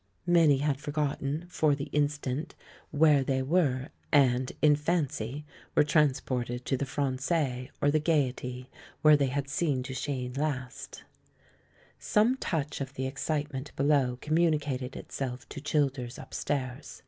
[0.25, 2.55] Many had forgotten, for the instant,
[2.91, 3.41] 96 THE MAN WHO UNDERSTOOD WOMEN where they
[3.83, 8.71] were and, in fancy, were transported to the rran9ais or the Gaiety,
[9.03, 11.03] where they had seen Duchene last.
[11.99, 16.99] Some touch of the excitement below communi cated itself to Childers upstairs.